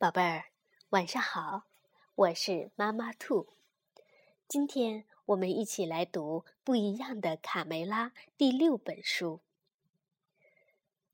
[0.00, 0.44] 宝贝儿，
[0.88, 1.64] 晚上好，
[2.14, 3.48] 我是妈妈兔。
[4.48, 8.08] 今天我们一起来读《不一样的卡梅拉》
[8.38, 9.42] 第六本书。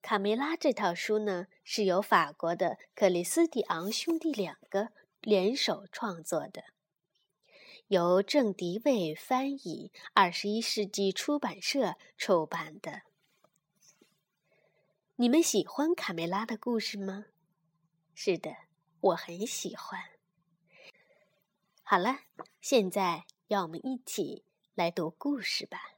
[0.00, 4.90] 卡梅拉这套书呢，是由法国的克里斯蒂昂兄弟两个
[5.20, 6.62] 联手创作的，
[7.88, 13.02] 由郑迪卫翻译，二十一世纪出版社出版的。
[15.16, 17.24] 你们喜欢卡梅拉的故事吗？
[18.14, 18.54] 是的。
[19.00, 20.00] 我很喜欢。
[21.82, 22.20] 好了，
[22.60, 25.92] 现在让我们一起来读故事吧。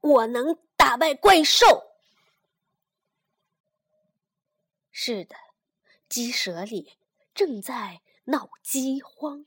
[0.00, 1.98] 我能打败怪兽。
[4.90, 5.36] 是的，
[6.08, 6.96] 鸡舍里
[7.34, 9.44] 正在闹饥荒，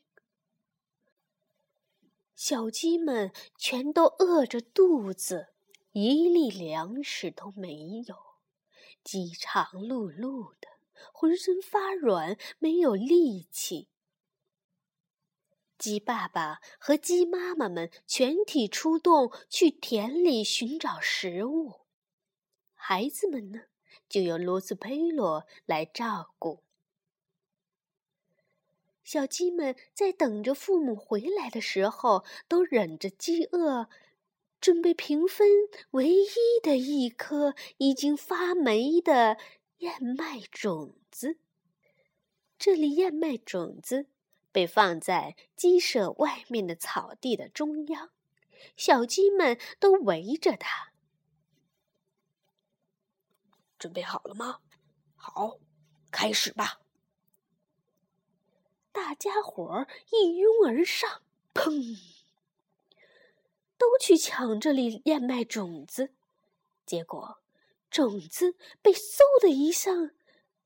[2.36, 5.54] 小鸡们全都饿着肚子，
[5.94, 8.16] 一粒粮食都没有，
[9.04, 10.68] 饥肠辘辘的。
[11.12, 13.88] 浑身发软，没有力气。
[15.78, 21.82] 鸡爸爸和鸡妈妈们全体出动，去田里寻找食物。
[22.74, 23.62] 孩子们呢，
[24.10, 26.64] 就由罗斯佩罗来照顾。
[29.04, 33.88] 小鸡们在等着父母回来的时候，都忍着饥饿，
[34.60, 35.48] 准备平分
[35.92, 36.28] 唯一
[36.62, 39.38] 的一颗已经发霉的。
[39.80, 41.38] 燕麦种子。
[42.58, 44.08] 这粒燕麦种子
[44.52, 48.12] 被放在鸡舍外面的草地的中央，
[48.76, 50.92] 小鸡们都围着它。
[53.78, 54.60] 准备好了吗？
[55.16, 55.58] 好，
[56.12, 56.82] 开始吧！
[58.92, 61.22] 大家伙儿一拥而上，
[61.54, 61.98] 砰，
[63.78, 66.12] 都去抢这粒燕麦种子，
[66.86, 67.40] 结果。
[67.90, 69.92] 种子被嗖的一下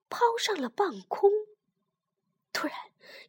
[0.10, 1.32] 抛上了半空。
[2.52, 2.76] 突然，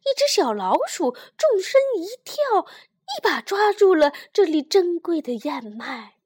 [0.01, 2.65] 一只小老鼠纵身一跳，
[3.17, 6.17] 一把抓住了这里珍贵的燕麦，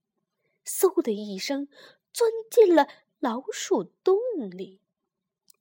[0.66, 1.70] 嗖的一声
[2.12, 2.88] 钻进了
[3.20, 4.18] 老鼠洞
[4.52, 4.82] 里。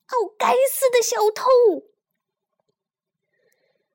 [0.09, 1.45] 哦，该死的小偷！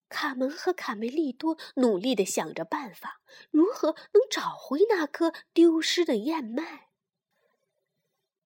[0.07, 3.19] 卡门和卡梅利多努力的想着办法，
[3.49, 6.91] 如何能找回那颗丢失的燕麦。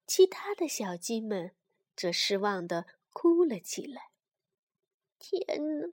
[0.07, 1.51] 其他的小鸡们
[1.95, 4.09] 则失望的哭了起来。
[5.19, 5.41] 天
[5.79, 5.88] 哪，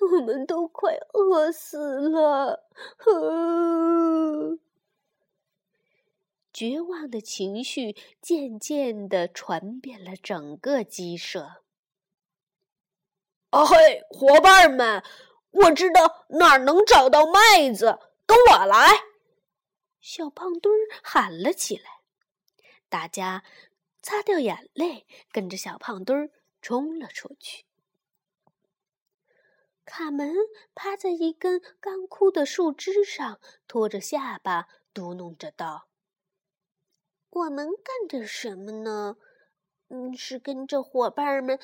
[0.00, 1.78] 我们都快饿死
[2.08, 2.68] 了！
[6.52, 11.62] 绝望的情绪渐渐的传遍了整个鸡舍。
[13.50, 15.04] 啊嘿，伙伴们，
[15.50, 19.04] 我知道哪儿能找到麦子，跟我来！
[20.00, 21.97] 小胖墩儿喊了起来。
[22.88, 23.44] 大家
[24.00, 26.30] 擦掉眼泪，跟着小胖墩儿
[26.62, 27.64] 冲了出去。
[29.84, 30.34] 卡门
[30.74, 35.88] 趴在一根干枯的树枝上，托着下巴，嘟哝着道
[37.30, 39.16] ：“我们干点什么呢？
[39.88, 41.58] 嗯，是跟着伙伴们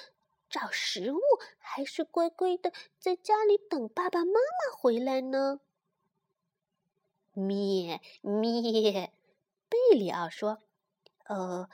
[0.49, 1.21] 找食物，
[1.59, 5.61] 还是乖乖的在家里等爸爸妈妈回来呢？”
[7.35, 9.12] 咩咩，
[9.69, 10.62] 贝里奥说。
[11.25, 11.69] 呃，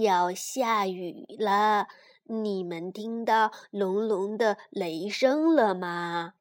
[0.00, 1.88] 要下雨了，
[2.24, 6.34] 你们听到隆隆的雷声了吗？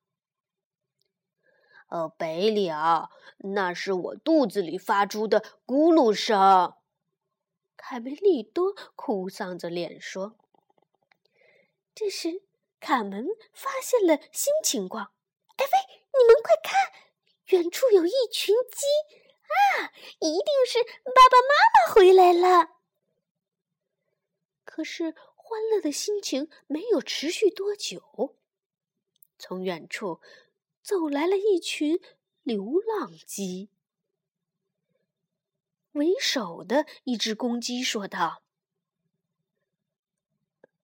[1.88, 6.74] 哦，贝里奥，那是我肚子里发出的咕噜声。
[7.78, 10.36] 卡梅利多哭丧着脸说。
[11.94, 12.44] 这时，
[12.80, 15.12] 卡门发现了新情况。
[15.58, 16.92] 哎喂，你们快看，
[17.48, 19.25] 远处有一群鸡。
[19.46, 19.92] 啊！
[20.20, 22.76] 一定是爸爸妈妈回来了。
[24.64, 28.36] 可是欢乐的心情没有持续多久，
[29.38, 30.20] 从远处
[30.82, 32.00] 走来了一群
[32.44, 33.70] 流浪鸡。
[35.94, 38.44] 为首的一只公鸡说道：“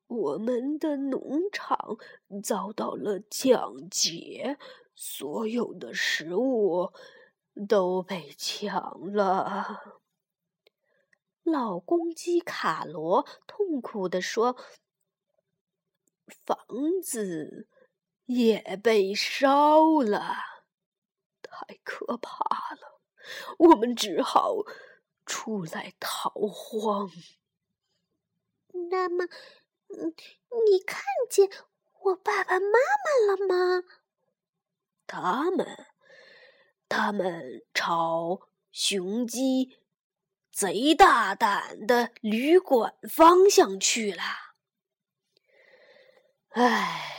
[0.08, 1.98] 我们的农场
[2.44, 4.58] 遭到了抢劫，
[4.96, 6.94] 所有的食物。”
[7.68, 10.00] 都被抢了。
[11.44, 14.56] 老公鸡卡罗痛苦地说
[16.46, 16.58] ：“房
[17.04, 17.68] 子
[18.26, 20.36] 也被烧了，
[21.42, 22.46] 太可怕
[22.76, 23.02] 了！
[23.58, 24.58] 我们只好
[25.26, 27.12] 出来逃荒。”
[28.90, 29.26] 那么，
[29.90, 31.50] 你看见
[32.02, 33.84] 我爸爸妈妈了吗？
[35.06, 35.91] 他们。
[36.92, 39.80] 他们朝雄鸡
[40.52, 44.22] 贼大胆的旅馆方向去了。
[46.50, 47.16] 唉，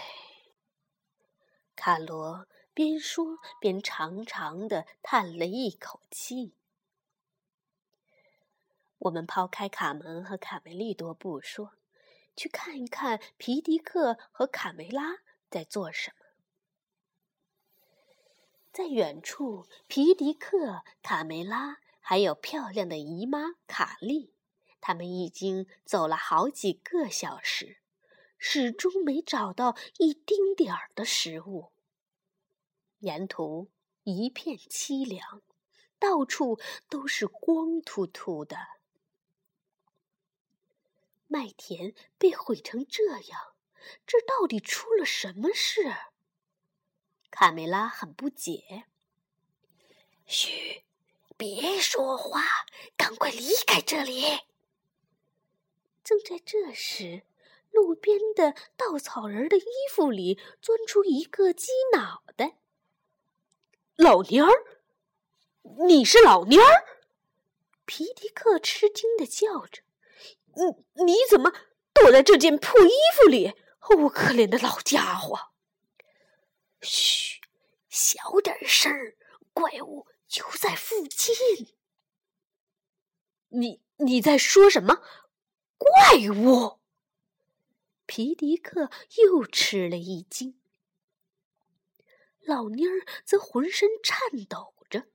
[1.74, 6.54] 卡罗边说边长长的叹了一口气。
[8.98, 11.72] 我们抛开卡门和卡梅利多不说，
[12.36, 16.21] 去看一看皮迪克和卡梅拉在做什么。
[18.72, 24.32] 在远处，皮迪克、卡梅拉还有漂亮的姨妈卡莉，
[24.80, 27.82] 他们已经走了好几个小时，
[28.38, 31.72] 始终没找到一丁点儿的食物。
[33.00, 33.68] 沿途
[34.04, 35.42] 一片凄凉，
[35.98, 36.58] 到处
[36.88, 38.56] 都是光秃秃的。
[41.26, 43.54] 麦田被毁成这样，
[44.06, 45.94] 这到底出了什么事？
[47.32, 48.84] 卡梅拉很不解。
[50.26, 50.84] 嘘，
[51.36, 52.42] 别说话，
[52.96, 54.22] 赶快离开这里。
[56.04, 57.22] 正在这时，
[57.70, 62.58] 路边的稻草人的衣服里钻出一个鸡脑袋。
[63.96, 64.52] 老蔫儿，
[65.88, 66.84] 你是老蔫儿？
[67.86, 69.82] 皮迪克吃惊的叫着。
[70.54, 71.50] 你你怎么
[71.94, 73.54] 躲在这件破衣服里？
[73.80, 75.51] 哦，可怜的老家伙！
[76.82, 77.40] 嘘，
[77.88, 79.16] 小点声儿，
[79.52, 81.76] 怪物就在附近。
[83.48, 85.02] 你你在说什么？
[85.78, 86.80] 怪物？
[88.06, 88.90] 皮迪克
[89.22, 90.60] 又吃了一惊。
[92.40, 95.06] 老妮儿则浑身颤抖着。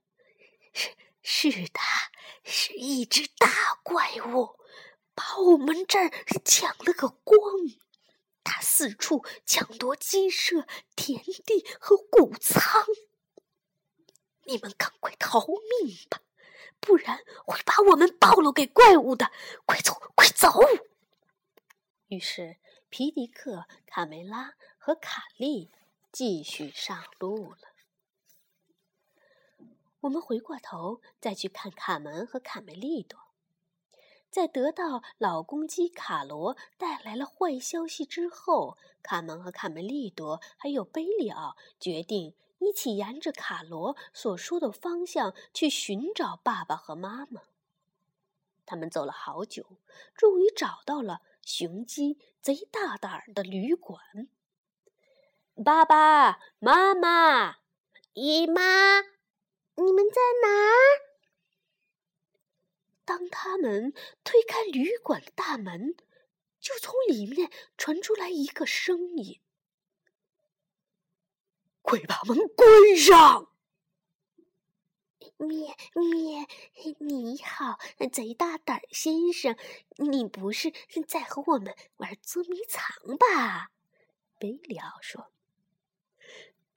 [0.72, 1.80] 是是的，
[2.44, 4.58] 是一只大怪物。
[5.14, 6.10] 把我们这儿
[6.44, 7.38] 抢了个光，
[8.48, 10.66] 他四处抢夺鸡舍、
[10.96, 12.82] 田地和谷仓。
[14.44, 16.22] 你们赶快逃命吧，
[16.80, 19.30] 不然会把我们暴露给怪物的！
[19.66, 20.48] 快走，快走！
[22.06, 22.56] 于是
[22.88, 25.70] 皮迪克、卡梅拉和卡利
[26.10, 27.58] 继续上路了。
[30.00, 33.27] 我们回过头再去看卡门和卡梅利多。
[34.30, 47.40] 在得到老公鸡卡罗带来了坏消息之后，卡门和卡梅利多还有贝里奥决定一起沿着卡罗所说的方向去寻找爸爸和妈妈。
[48.66, 49.64] 他们走了好久，
[50.14, 54.28] 终于找到了雄鸡贼大胆的旅馆。
[55.64, 57.56] 爸爸妈妈，
[58.12, 59.00] 姨妈，
[59.76, 61.07] 你们在哪儿？
[63.08, 65.96] 当他们推开旅馆的大门，
[66.60, 69.40] 就从里面传出来一个声音
[71.80, 73.50] ：“快把门关上！”
[75.38, 76.46] 咩咩，
[76.98, 77.78] 你好，
[78.12, 79.56] 贼大胆先生，
[79.96, 80.70] 你不是
[81.06, 83.70] 在和我们玩捉迷藏吧？
[84.38, 85.32] 贝里奥说：“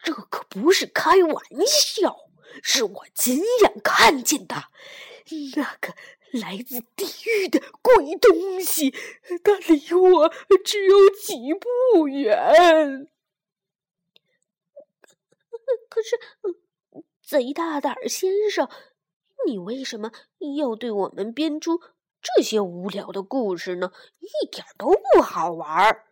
[0.02, 2.30] 这可不是开玩笑，
[2.64, 4.70] 是我亲眼看见的，
[5.58, 5.94] 那个。”
[6.32, 8.92] 来自地狱的鬼东西，
[9.44, 10.34] 它离我
[10.64, 12.38] 只有几步远。
[15.90, 16.18] 可是，
[17.22, 18.70] 贼大胆先生，
[19.46, 20.12] 你为什么
[20.58, 21.82] 要对我们编出
[22.22, 23.92] 这些无聊的故事呢？
[24.20, 26.06] 一点都不好玩。”儿。”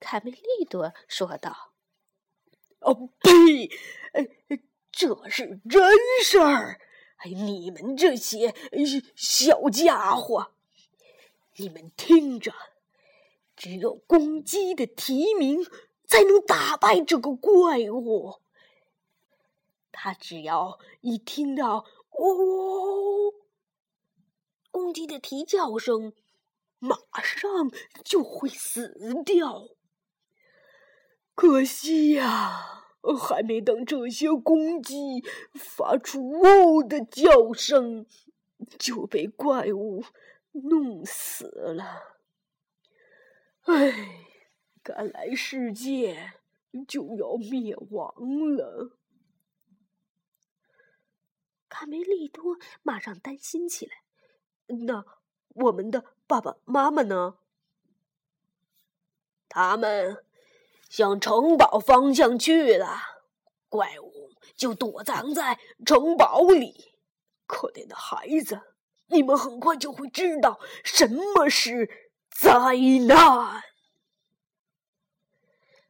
[0.00, 1.72] 卡梅利多说道。
[2.80, 3.70] “哦呸！
[4.92, 6.80] 这是真事儿。”
[7.30, 8.54] 你们这些
[9.16, 10.52] 小家伙，
[11.56, 12.52] 你们听着，
[13.56, 15.64] 只有公鸡的啼鸣
[16.06, 18.40] 才能打败这个怪物。
[19.90, 23.32] 他只要一听到“哦”，
[24.70, 26.12] 公鸡的啼叫声，
[26.78, 27.70] 马上
[28.04, 29.68] 就会死掉。
[31.34, 32.83] 可惜呀。
[33.12, 38.06] 还没等这些公鸡发出“喔”的叫声，
[38.78, 40.04] 就被怪物
[40.52, 42.20] 弄死了。
[43.62, 43.92] 唉，
[44.82, 46.32] 看来世界
[46.86, 48.96] 就要灭亡了。
[51.68, 54.04] 卡梅利多马上担心起来
[54.86, 55.04] ：“那
[55.48, 57.38] 我们的爸爸妈妈呢？
[59.48, 60.23] 他们……”
[60.96, 62.88] 向城堡方向去了，
[63.68, 66.94] 怪物就躲藏在城堡里。
[67.48, 68.60] 可怜的孩子，
[69.08, 71.90] 你们很快就会知道什么是
[72.30, 72.48] 灾
[73.08, 73.64] 难。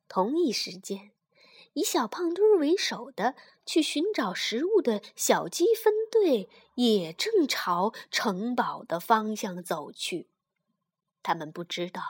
[0.09, 1.11] 同一时间，
[1.75, 3.35] 以小胖墩为首的
[3.67, 10.31] 去寻找食物的小鸡分队也正朝城堡的方向走去。
[11.25, 12.03] 他们不知道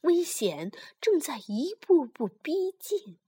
[0.00, 3.18] 危险正在一步步逼近。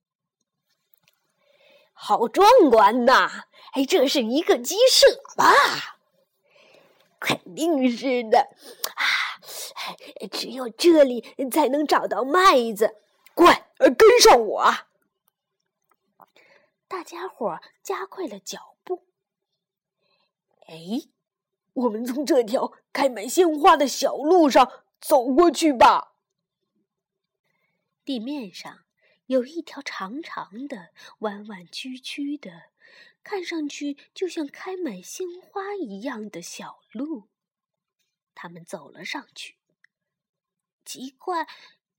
[1.92, 3.44] 好壮观呐！
[3.74, 5.98] 哎，这是一个鸡舍吧？
[7.20, 8.48] 肯定是的。
[8.96, 9.04] 啊，
[10.32, 11.22] 只有这里
[11.52, 12.96] 才能找到麦子。
[13.34, 14.74] 快，跟上我！
[16.88, 19.04] 大家伙加快了脚步。
[20.66, 20.76] 哎，
[21.74, 24.83] 我们从这条开满鲜花的小路上。
[25.06, 26.14] 走过去吧。
[28.06, 28.86] 地面上
[29.26, 32.70] 有一条长长的、弯弯曲曲的，
[33.22, 37.28] 看上去就像开满鲜花一样的小路。
[38.34, 39.58] 他们走了上去。
[40.86, 41.46] 奇怪，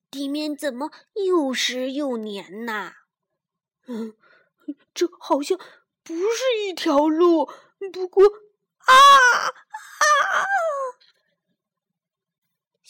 [0.10, 2.94] 地面怎么又湿又黏呐？
[3.86, 4.18] 嗯，
[4.96, 5.60] 这好像
[6.02, 7.46] 不是一条路。
[7.94, 8.26] 不过，
[8.80, 8.94] 啊
[9.46, 10.46] 啊！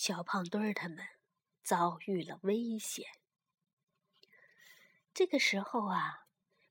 [0.08, 1.00] 小胖墩儿他们
[1.64, 3.08] 遭遇了危险。
[5.16, 6.28] 这个时候啊，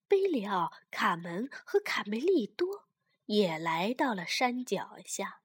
[0.06, 2.86] 贝里奥、卡门和卡梅利多
[3.24, 5.40] 也来到了山脚下，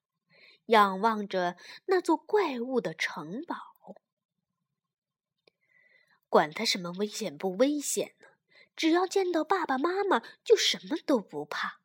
[0.67, 3.55] 仰望着那座怪物的城堡。
[6.27, 8.27] 管他什么危险不危险呢？
[8.75, 11.81] 只要见到爸爸妈妈，就什么都不怕。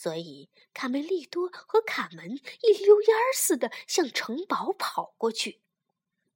[0.00, 2.30] 所以，卡梅利多和卡门
[2.62, 5.60] 一溜烟儿似的向城堡跑过去。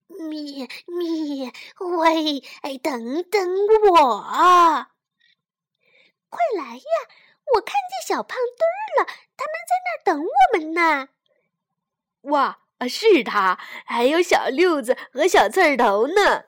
[0.09, 3.49] 咪咪，喂，哎，等等
[3.93, 4.21] 我！
[6.29, 6.83] 快来呀！
[7.55, 11.11] 我看见小胖墩儿了，他们在那儿等我们呢。
[12.23, 16.47] 哇，是他，还有小六子和小刺儿头呢。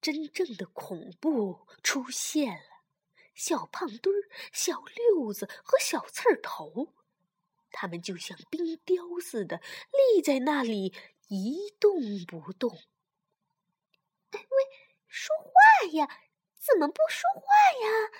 [0.00, 2.69] 真正的恐怖出现了。
[3.40, 6.92] 小胖墩儿、小六子和小刺儿头，
[7.70, 9.62] 他们就像冰雕似的
[10.14, 10.94] 立在那里
[11.28, 12.70] 一动不动。
[14.30, 14.42] 喂，
[15.08, 16.06] 说话呀！
[16.58, 17.40] 怎么不说话
[17.82, 18.10] 呀？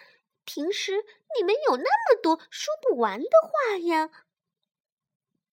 [0.46, 1.04] 平时
[1.36, 4.26] 你们有那么多说不完的话呀。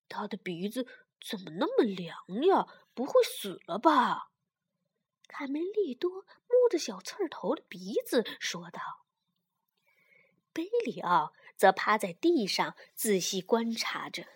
[0.08, 0.86] 他的鼻子
[1.20, 2.66] 怎么那么凉呀？
[2.94, 4.30] 不会死了吧？
[5.28, 8.80] 卡梅利多摸着小刺儿头的鼻子说道。
[10.52, 14.26] 贝里奥则趴在地上仔细观察着。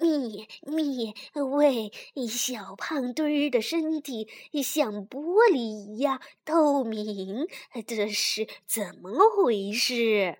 [0.00, 1.90] 咪咪，喂，
[2.28, 4.28] 小胖墩儿的身体
[4.62, 7.46] 像玻璃一样透明，
[7.86, 10.38] 这是怎么回事？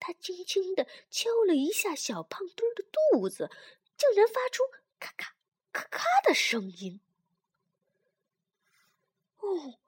[0.00, 3.50] 他轻轻地敲了一下小胖墩儿的肚子，
[3.96, 4.62] 竟然发出
[4.98, 5.34] 咔咔
[5.70, 7.00] 咔咔的声音。
[9.38, 9.78] 哦。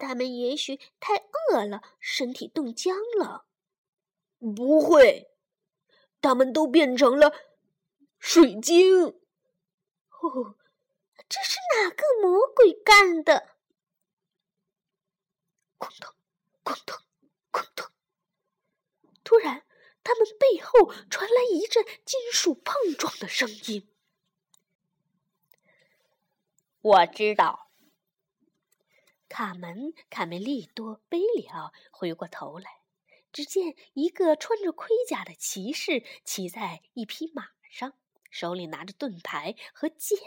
[0.00, 3.44] 他们也许太饿了，身体冻僵了。
[4.38, 5.30] 不会，
[6.22, 7.34] 他们都变成了
[8.18, 9.06] 水晶。
[10.22, 10.56] 哦，
[11.28, 13.56] 这是哪个魔鬼干的？
[15.78, 16.14] 哐当，
[16.64, 17.02] 哐当，
[17.52, 17.92] 哐当！
[19.22, 19.64] 突然，
[20.02, 23.86] 他们背后传来一阵金属碰撞的声音。
[26.80, 27.69] 我知道。
[29.30, 32.80] 卡门、卡梅利多、贝里奥回过头来，
[33.32, 37.94] 只见一个穿着盔甲的骑士骑在一匹马上，
[38.28, 40.18] 手里拿着盾牌和剑。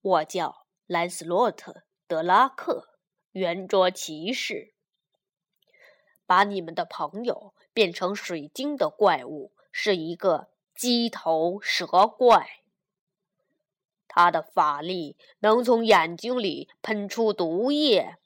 [0.00, 1.72] 我叫兰斯洛特·
[2.06, 3.00] 德拉克，
[3.32, 4.74] 圆桌骑士。
[6.24, 12.62] 把你们的朋友变成水晶的怪物是一个鸡头蛇怪。
[14.16, 18.16] 他的法力能从眼睛里喷出毒液，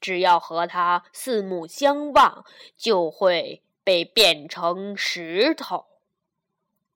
[0.00, 2.44] 只要和他四目相望，
[2.76, 5.86] 就会被变成石头。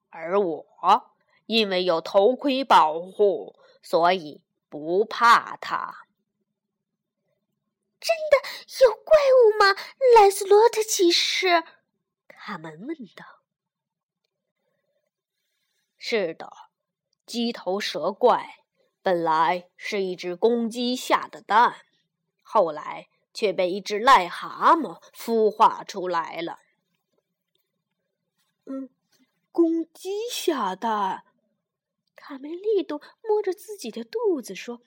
[0.09, 0.65] 而我
[1.45, 6.05] 因为有头盔保护，所以不怕他。
[8.01, 8.49] 真的
[8.83, 9.81] 有怪物吗？
[10.17, 11.63] 莱斯洛特骑士，
[12.27, 13.25] 卡门问道。
[15.97, 16.51] 是的。
[17.25, 18.59] 鸡头蛇怪
[19.01, 21.75] 本来是一只公鸡下的蛋，
[22.41, 26.59] 后来却被一只癞蛤蟆孵化出来了。
[28.65, 28.89] 嗯，
[29.51, 31.23] 公鸡下蛋。
[32.15, 34.81] 卡梅利多摸着自己的肚子说：“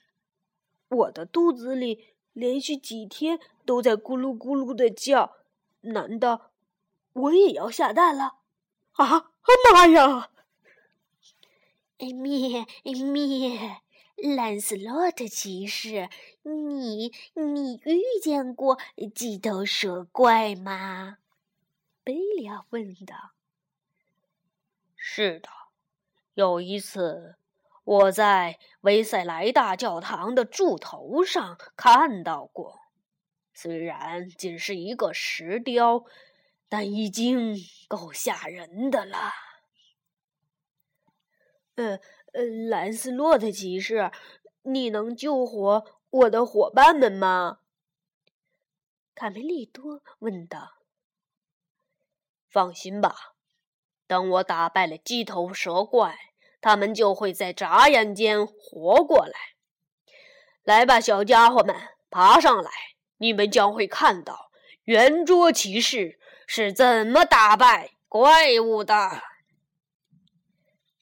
[0.89, 5.37] 我的肚子里连续几天都在咕噜咕噜的叫，
[5.81, 6.51] 难道
[7.13, 8.39] 我也要下蛋了？”
[8.99, 9.31] 啊！
[9.71, 10.31] 妈呀！
[12.07, 13.81] 咩咩，
[14.35, 16.09] 兰斯洛特骑士，
[16.43, 18.79] 你你遇见过
[19.13, 21.17] 鸡头蛇怪吗？
[22.05, 23.31] 贝利亚问道。
[24.95, 25.49] 是的，
[26.35, 27.35] 有一次
[27.83, 32.79] 我在维塞莱大教堂的柱头上看到过，
[33.53, 36.05] 虽然仅是一个石雕，
[36.69, 37.57] 但已经
[37.89, 39.33] 够吓人的了。
[41.79, 41.97] 呃
[42.33, 44.11] 呃，兰斯洛特骑士，
[44.63, 47.59] 你能救活我的伙伴们吗？
[49.15, 50.79] 卡梅利多问道。
[52.49, 53.15] 放心吧。
[54.07, 56.17] 等我打败了鸡头蛇怪，
[56.59, 59.33] 他们就会在眨眼间活过来。
[60.63, 61.75] 来吧，小家伙们，
[62.09, 62.69] 爬上来！
[63.19, 64.51] 你们将会看到
[64.83, 69.28] 圆桌骑士是怎么打败怪物的。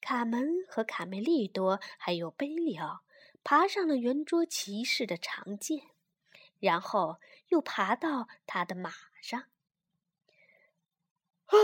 [0.07, 3.01] 卡门和卡梅利多还有贝里奥
[3.43, 5.81] 爬上了圆桌骑士的长剑，
[6.61, 7.17] 然后
[7.49, 9.37] 又爬到他的马上。
[11.47, 11.55] 啊！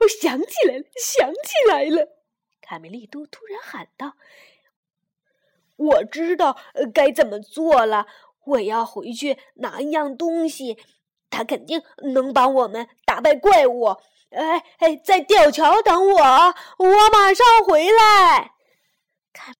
[0.00, 2.20] 我想起来了，想起来了！
[2.60, 4.18] 卡梅利多突然喊道
[5.76, 6.58] ：“我知道
[6.92, 8.06] 该怎么做了。
[8.44, 10.76] 我要回去拿一样东西，
[11.30, 13.96] 他肯定能帮我们打败怪物。
[14.30, 18.54] 哎哎，在吊桥等我，我马上回来。”
[19.32, 19.54] 卡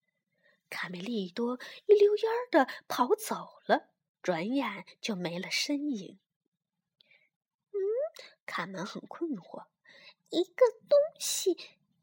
[0.68, 3.88] 卡梅利多一溜烟儿的跑走了，
[4.22, 6.18] 转眼就没了身影。
[7.72, 7.78] 嗯，
[8.44, 9.66] 卡门很困惑。
[10.30, 11.56] 一个东西，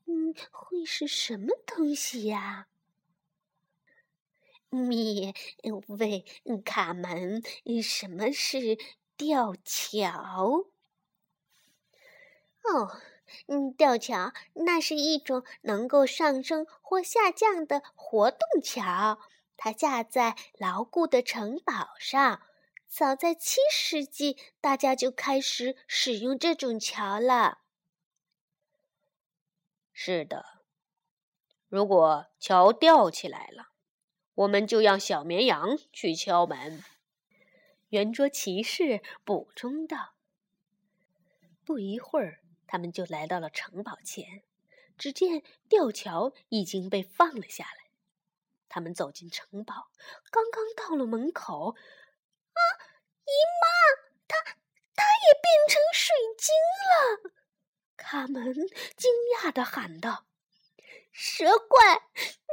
[0.06, 2.68] 嗯，会是什么东西呀？
[4.70, 5.34] 米
[5.88, 6.26] 喂，
[6.64, 7.44] 卡门，
[7.84, 8.78] 什么是
[9.18, 10.66] 吊桥？
[12.64, 12.98] 哦，
[13.48, 19.20] 嗯，吊桥那是一种能够上升或下降的活动桥，
[19.58, 22.42] 它架在牢固的城堡上。
[22.88, 27.58] 早在七世纪，大家就开始使用这种桥了。
[29.92, 30.46] 是的，
[31.68, 33.70] 如果桥吊起来了，
[34.36, 36.84] 我们就让小绵羊去敲门。
[37.90, 40.14] 圆桌骑士补充道。
[41.66, 42.43] 不一会儿，
[42.74, 44.42] 他们就来到了城堡前，
[44.98, 47.92] 只见吊桥已经被放了下来。
[48.68, 49.92] 他们走进城堡，
[50.32, 52.62] 刚刚到了门口，啊，
[53.26, 53.32] 姨
[53.62, 53.68] 妈，
[54.28, 54.58] 她
[54.96, 56.56] 她也变成水晶
[56.90, 57.32] 了。
[57.96, 58.56] 卡门
[58.98, 60.26] 惊讶地喊道
[61.14, 62.02] ：“蛇怪，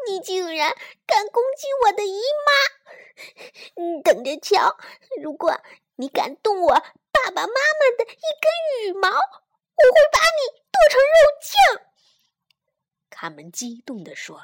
[0.06, 3.82] 你竟然敢攻击我的姨妈！
[3.82, 4.76] 你等着瞧，
[5.22, 5.62] 如果
[5.96, 6.74] 你敢动我
[7.10, 8.20] 爸爸妈妈的一
[8.84, 9.08] 根羽毛，
[9.82, 10.38] 我会把你
[10.70, 11.48] 剁成肉酱！”
[13.10, 14.40] 卡门激动地说：“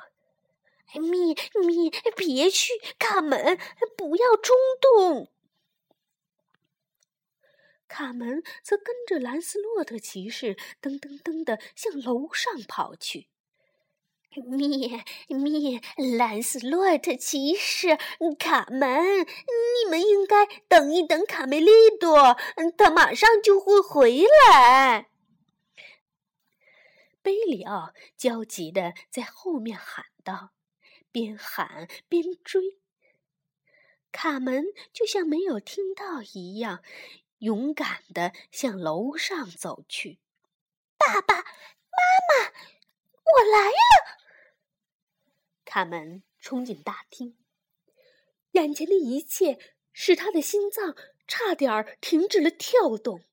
[0.95, 2.73] 咪咪，别去！
[2.99, 3.59] 卡门，
[3.97, 5.31] 不要冲动。”
[7.89, 13.29] 卡门则跟着兰斯洛特骑士噔噔噔的向楼上跑去。
[14.35, 15.81] 咪咪！
[16.19, 17.97] 兰斯洛特骑士，
[18.39, 22.37] 卡门，你们应该等一等卡梅利多，
[22.77, 25.09] 他马上就会回来。
[27.27, 30.53] 贝里奥焦急地在后面喊道，
[31.11, 32.79] 边喊边追。
[34.13, 36.85] 卡门就像没有听到一样。
[37.39, 40.21] 勇敢地向楼上走去，
[40.97, 41.43] 爸爸妈
[42.29, 42.53] 妈，
[43.25, 44.21] 我来了！
[45.65, 47.37] 卡门冲进大厅，
[48.53, 49.59] 眼前的一切
[49.93, 50.95] 使他的心脏
[51.27, 53.25] 差点停止了跳动。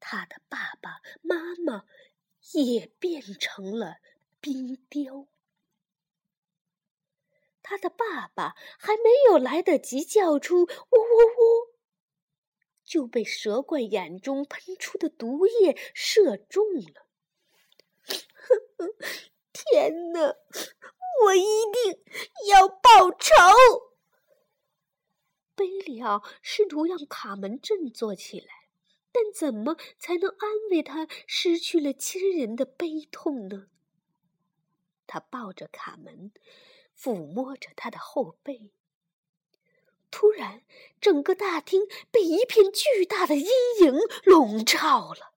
[0.00, 1.84] 他的爸爸妈妈
[2.52, 3.96] 也变成了
[4.40, 5.28] 冰雕，
[7.62, 11.72] 他的爸爸还没有来得及叫出“呜呜呜”。
[12.84, 17.06] 就被蛇怪眼中喷出的毒液射中了。
[19.52, 20.36] 天哪！
[21.24, 22.02] 我一定
[22.48, 23.92] 要报仇！
[25.54, 28.61] 贝里奥试图让卡门振作起来，
[29.12, 33.68] 但怎么才能安慰他失去了亲人的悲痛呢？
[35.06, 36.32] 他抱着卡门，
[36.98, 38.72] 抚摸着他的后背。
[40.10, 40.62] 突然，
[41.00, 43.46] 整个大厅被一片巨大的阴
[43.80, 43.94] 影
[44.24, 45.32] 笼罩了。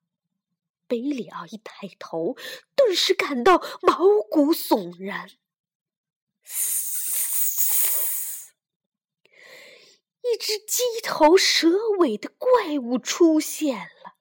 [0.87, 2.35] 贝里奥一抬头，
[2.75, 5.31] 顿时感到毛骨悚然。
[6.43, 6.94] 嘶！
[10.25, 14.15] 一只鸡头蛇尾的怪物出现了。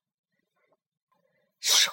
[1.62, 1.90] 唰！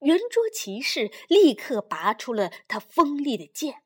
[0.00, 3.84] 圆桌骑士立刻拔出了他锋利的剑。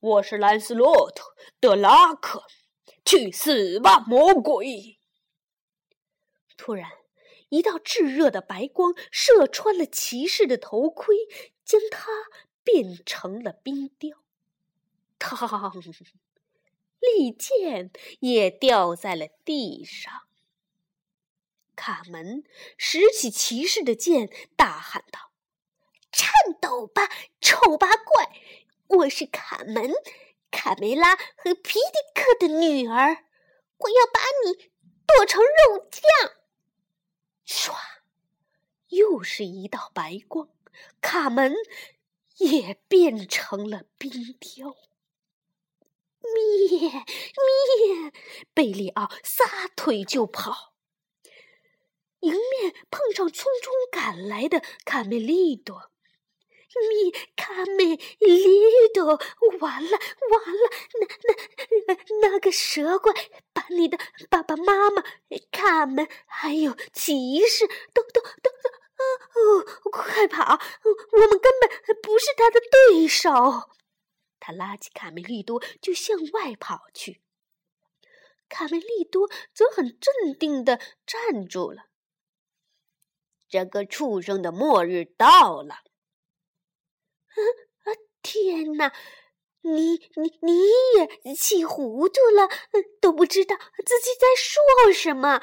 [0.00, 1.22] 我是兰斯洛特·
[1.60, 2.44] 德拉克，
[3.04, 4.98] 去死吧，魔鬼！
[6.56, 6.90] 突然，
[7.50, 11.14] 一道炙热的白光射穿了骑士的头盔，
[11.62, 12.10] 将他
[12.64, 14.18] 变成了冰雕。
[15.18, 15.30] 当，
[17.14, 17.90] 利剑
[18.20, 20.12] 也掉在了地上。
[21.74, 22.42] 卡门
[22.76, 25.32] 拾起骑士的剑，大喊道
[26.10, 28.32] ：“颤抖吧，丑八怪！
[28.88, 29.92] 我是卡门，
[30.50, 33.24] 卡梅拉和皮迪克的女儿，
[33.76, 34.70] 我要把你
[35.06, 36.32] 剁成肉酱！”
[37.46, 37.74] 唰，
[38.88, 40.48] 又是一道白光，
[41.02, 41.54] 卡门
[42.38, 44.74] 也变成了冰雕。
[46.34, 48.12] 灭灭！
[48.54, 50.74] 贝利奥撒腿就跑，
[52.20, 55.90] 迎面碰上匆匆赶来的卡梅利多。
[56.90, 59.18] 米卡梅利多，
[59.60, 60.70] 完了完了！
[61.00, 61.06] 那
[61.86, 63.14] 那那个蛇怪
[63.54, 63.96] 把你的
[64.28, 65.02] 爸爸妈妈、
[65.50, 68.50] 卡门还有骑士都都都
[69.00, 69.64] 哦！
[69.90, 70.60] 快跑！
[71.12, 71.70] 我们根本
[72.02, 73.30] 不是他的对手。
[74.38, 77.20] 他拉起卡梅利多就向外跑去，
[78.48, 81.86] 卡梅利多则很镇定的站住了。
[83.48, 85.74] 这个畜生的末日到了！
[87.34, 88.92] 啊天哪！
[89.62, 90.60] 你你你
[91.24, 92.48] 也气糊涂了，
[93.00, 95.40] 都不知道自己在说什么。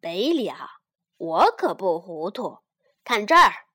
[0.00, 0.80] 贝利亚，
[1.16, 2.58] 我可不糊涂。
[3.02, 3.68] 看这儿，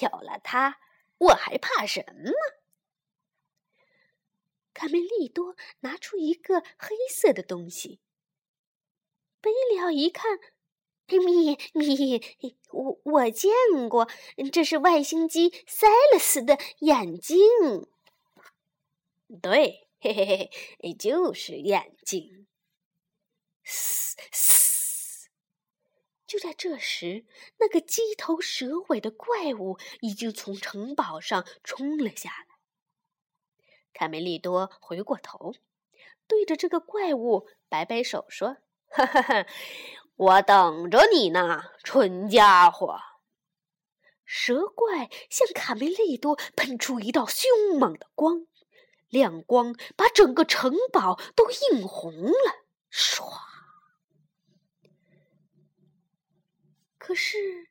[0.00, 0.80] 有了它，
[1.18, 2.32] 我还怕什么？
[4.80, 8.00] 卡梅利多拿出一个黑色的东西。
[9.42, 10.38] 贝利奥一看，
[11.06, 12.24] 咪咪，
[12.70, 13.52] 我我见
[13.90, 14.08] 过，
[14.50, 17.36] 这是外星机塞勒斯的眼睛。
[19.42, 22.46] 对，嘿嘿嘿，就是眼睛。
[23.62, 25.28] 嘶嘶！
[26.26, 27.26] 就在这时，
[27.58, 32.49] 那个鸡头蛇尾的怪物已经从城堡上冲了下来。
[34.00, 35.52] 卡梅利多回过头，
[36.26, 38.56] 对着这个怪物摆摆手说
[38.88, 39.46] ：“哈哈哈，
[40.16, 42.98] 我等着你呢，蠢家伙！”
[44.24, 48.46] 蛇怪向卡梅利多喷出一道凶猛的光，
[49.10, 52.64] 亮光把整个城堡都映红了。
[52.90, 53.30] 唰！
[56.96, 57.68] 可是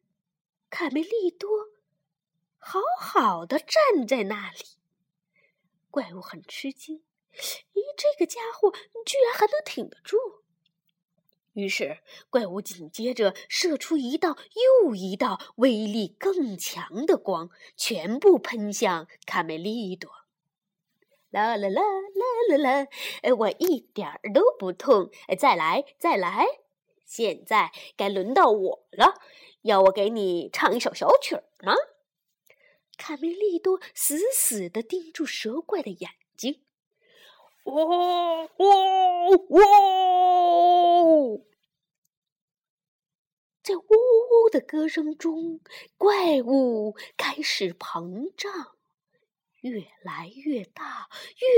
[0.70, 1.50] 卡梅利多
[2.60, 4.79] 好好的站在那里。
[5.92, 7.02] 怪物很吃惊，
[7.74, 8.72] 咦，这个家伙
[9.06, 10.18] 居然还能挺得住！
[11.54, 11.98] 于是，
[12.30, 14.38] 怪物紧接着射出一道
[14.84, 20.12] 又一道威力更强的光，全部喷向卡梅利多。
[21.32, 23.36] 啦啦啦啦啦啦！
[23.36, 25.12] 我一点儿都不痛。
[25.38, 26.46] 再来，再来！
[27.06, 29.16] 现在该轮到我了，
[29.64, 31.74] 要我给你唱一首小曲儿吗？
[33.00, 36.62] 卡梅利多死死地盯住蛇怪的眼睛，
[37.64, 41.46] 喔喔喔！
[43.64, 45.62] 在呜呜呜的歌声中，
[45.98, 48.76] 怪物开始膨胀，
[49.62, 51.10] 越来越大，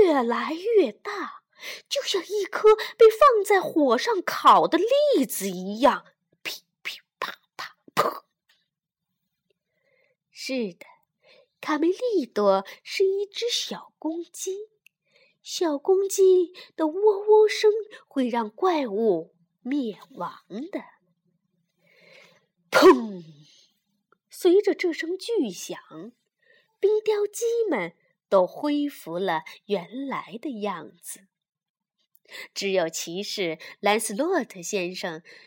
[0.04, 1.42] 越来越大，
[1.88, 6.06] 就像一颗被放在火上烤的栗子一样，
[6.42, 8.22] 噼噼啪啪，砰！
[10.30, 10.86] 是的。
[11.62, 14.68] 卡梅利多是一只小公鸡，
[15.44, 17.70] 小公鸡的喔喔声
[18.08, 20.82] 会让怪物灭亡的。
[22.68, 23.22] 砰！
[24.28, 25.78] 随着这声巨响，
[26.80, 27.94] 冰雕鸡们
[28.28, 31.28] 都恢复了原来的样子，
[32.52, 35.22] 只有骑士兰斯洛特先生